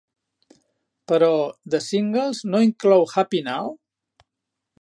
Però, 1.11 1.29
The 1.75 1.81
Singles 1.89 2.41
no 2.55 2.65
inclou 2.71 3.07
Happy 3.15 3.47
Now? 3.53 3.73